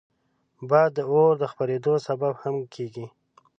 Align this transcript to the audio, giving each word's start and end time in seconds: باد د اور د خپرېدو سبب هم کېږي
باد 0.69 0.89
د 0.97 0.99
اور 1.11 1.31
د 1.41 1.43
خپرېدو 1.51 1.93
سبب 2.07 2.33
هم 2.43 2.55
کېږي 2.73 3.05